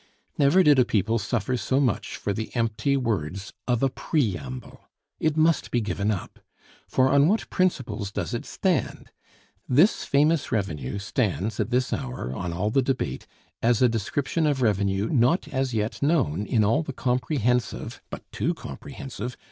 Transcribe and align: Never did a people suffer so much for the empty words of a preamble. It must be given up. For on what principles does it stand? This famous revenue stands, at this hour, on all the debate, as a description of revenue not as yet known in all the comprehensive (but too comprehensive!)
Never 0.35 0.63
did 0.63 0.79
a 0.79 0.83
people 0.83 1.19
suffer 1.19 1.55
so 1.55 1.79
much 1.79 2.17
for 2.17 2.33
the 2.33 2.49
empty 2.55 2.97
words 2.97 3.53
of 3.67 3.83
a 3.83 3.89
preamble. 3.91 4.87
It 5.19 5.37
must 5.37 5.69
be 5.69 5.79
given 5.79 6.09
up. 6.09 6.39
For 6.87 7.09
on 7.09 7.27
what 7.27 7.47
principles 7.51 8.11
does 8.11 8.33
it 8.33 8.43
stand? 8.43 9.11
This 9.69 10.03
famous 10.03 10.51
revenue 10.51 10.97
stands, 10.97 11.59
at 11.59 11.69
this 11.69 11.93
hour, 11.93 12.33
on 12.33 12.51
all 12.51 12.71
the 12.71 12.81
debate, 12.81 13.27
as 13.61 13.83
a 13.83 13.87
description 13.87 14.47
of 14.47 14.63
revenue 14.63 15.07
not 15.07 15.47
as 15.49 15.71
yet 15.75 16.01
known 16.01 16.47
in 16.47 16.63
all 16.63 16.81
the 16.81 16.93
comprehensive 16.93 18.01
(but 18.09 18.23
too 18.31 18.55
comprehensive!) 18.55 19.37